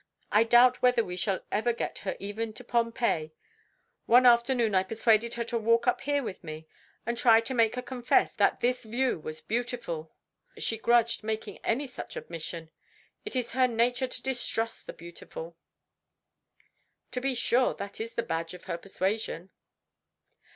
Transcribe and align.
I 0.31 0.43
doubt 0.45 0.81
whether 0.81 1.03
we 1.03 1.15
shall 1.15 1.41
ever 1.51 1.73
get 1.73 1.99
her 1.99 2.17
even 2.19 2.53
to 2.53 2.63
Pompeii. 2.63 3.35
One 4.07 4.25
afternoon 4.25 4.73
I 4.73 4.81
persuaded 4.81 5.35
her 5.35 5.43
to 5.43 5.59
walk 5.59 5.85
up 5.85 6.01
here 6.01 6.23
with 6.23 6.43
me, 6.43 6.65
and 7.05 7.15
tried 7.15 7.45
to 7.45 7.53
make 7.53 7.75
her 7.75 7.83
confess 7.83 8.33
that 8.33 8.61
this 8.61 8.83
view 8.83 9.19
was 9.19 9.41
beautiful. 9.41 10.11
She 10.57 10.79
grudged 10.79 11.23
making 11.23 11.59
any 11.63 11.85
such 11.85 12.15
admission. 12.15 12.71
It 13.25 13.35
is 13.35 13.51
her 13.51 13.67
nature 13.67 14.07
to 14.07 14.21
distrust 14.23 14.87
the 14.87 14.93
beautiful." 14.93 15.55
"To 17.11 17.21
be 17.21 17.35
sure. 17.35 17.75
That 17.75 18.01
is 18.01 18.15
the 18.15 18.23
badge 18.23 18.55
of 18.55 18.63
her 18.63 18.79
persuasion." 18.79 19.51